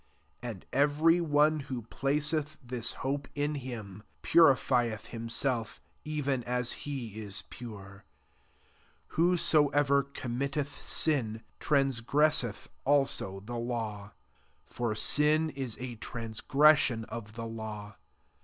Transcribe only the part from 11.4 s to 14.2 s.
trans gresseth also the law: